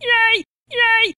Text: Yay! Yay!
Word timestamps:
Yay! 0.00 0.44
Yay! 0.72 1.14